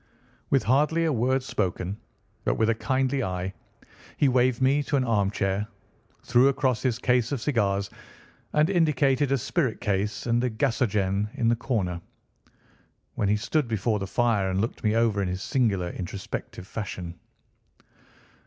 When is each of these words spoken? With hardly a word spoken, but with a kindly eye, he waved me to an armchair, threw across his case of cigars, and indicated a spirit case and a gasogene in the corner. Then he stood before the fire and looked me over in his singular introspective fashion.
With 0.49 0.63
hardly 0.63 1.05
a 1.05 1.13
word 1.13 1.43
spoken, 1.43 1.95
but 2.43 2.55
with 2.55 2.71
a 2.71 2.73
kindly 2.73 3.21
eye, 3.21 3.53
he 4.17 4.27
waved 4.29 4.59
me 4.59 4.81
to 4.81 4.95
an 4.95 5.03
armchair, 5.03 5.67
threw 6.23 6.47
across 6.47 6.81
his 6.81 6.97
case 6.97 7.31
of 7.31 7.39
cigars, 7.39 7.91
and 8.53 8.67
indicated 8.71 9.31
a 9.31 9.37
spirit 9.37 9.79
case 9.79 10.25
and 10.25 10.43
a 10.43 10.49
gasogene 10.49 11.29
in 11.35 11.49
the 11.49 11.55
corner. 11.55 12.01
Then 13.15 13.27
he 13.29 13.37
stood 13.37 13.67
before 13.67 13.99
the 13.99 14.07
fire 14.07 14.49
and 14.49 14.59
looked 14.59 14.83
me 14.83 14.95
over 14.95 15.21
in 15.21 15.27
his 15.27 15.43
singular 15.43 15.91
introspective 15.91 16.65
fashion. 16.65 17.19